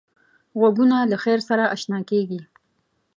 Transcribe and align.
غوږونه 0.59 0.97
له 1.11 1.17
خیر 1.23 1.39
سره 1.49 1.63
اشنا 1.75 1.99
کېږي 2.09 2.41